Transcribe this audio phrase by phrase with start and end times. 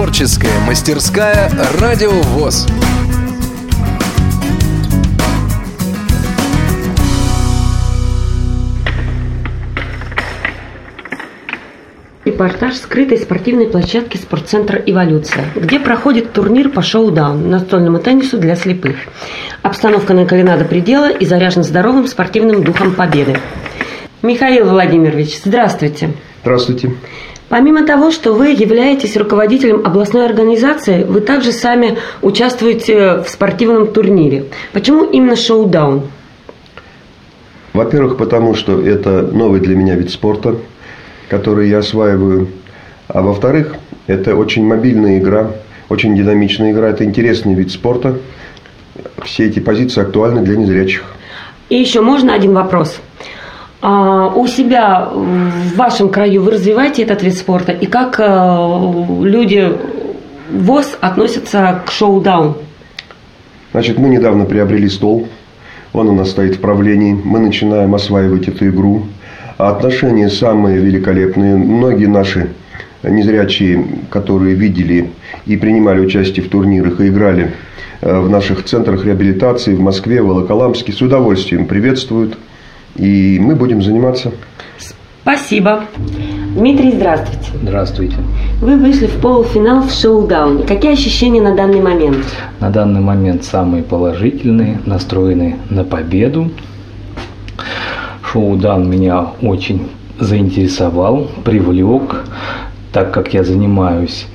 [0.00, 2.66] Творческая мастерская «Радио ВОЗ».
[12.24, 18.96] Репортаж скрытой спортивной площадки спортцентра «Эволюция», где проходит турнир по шоу-даун настольному теннису для слепых.
[19.60, 23.38] Обстановка накалена до предела и заряжена здоровым спортивным духом победы.
[24.22, 26.14] Михаил Владимирович, здравствуйте.
[26.42, 26.94] Здравствуйте.
[27.50, 34.44] Помимо того, что вы являетесь руководителем областной организации, вы также сами участвуете в спортивном турнире.
[34.72, 36.02] Почему именно шоу-даун?
[37.72, 40.58] Во-первых, потому что это новый для меня вид спорта,
[41.28, 42.46] который я осваиваю.
[43.08, 43.74] А во-вторых,
[44.06, 45.50] это очень мобильная игра,
[45.88, 46.90] очень динамичная игра.
[46.90, 48.16] Это интересный вид спорта.
[49.24, 51.02] Все эти позиции актуальны для незрячих.
[51.68, 53.00] И еще можно один вопрос.
[53.82, 57.72] А у себя в вашем краю вы развиваете этот вид спорта?
[57.72, 58.24] И как э,
[59.22, 59.72] люди
[60.52, 62.56] ВОЗ относятся к шоу-даун?
[63.72, 65.28] Значит, мы недавно приобрели стол.
[65.94, 67.18] Он у нас стоит в правлении.
[67.24, 69.04] Мы начинаем осваивать эту игру.
[69.56, 71.56] А отношения самые великолепные.
[71.56, 72.50] Многие наши
[73.02, 75.10] незрячие, которые видели
[75.46, 77.52] и принимали участие в турнирах и играли
[78.02, 82.36] э, в наших центрах реабилитации в Москве, в Волоколамске, с удовольствием приветствуют–
[82.96, 84.32] и мы будем заниматься.
[85.22, 85.84] Спасибо.
[86.56, 87.50] Дмитрий, здравствуйте.
[87.62, 88.16] Здравствуйте.
[88.60, 90.64] Вы вышли в полуфинал в шоу-дауне.
[90.64, 92.24] Какие ощущения на данный момент?
[92.58, 96.50] На данный момент самые положительные, настроены на победу.
[98.32, 102.24] Шоу-даун меня очень заинтересовал, привлек,
[102.92, 104.26] так как я занимаюсь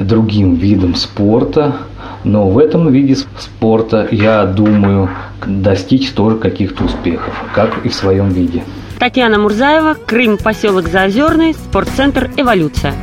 [0.00, 1.76] другим видом спорта,
[2.24, 5.08] но в этом виде спорта, я думаю,
[5.44, 8.62] достичь тоже каких-то успехов, как и в своем виде.
[8.98, 12.94] Татьяна Мурзаева, Крым, поселок Заозерный, спортцентр «Эволюция».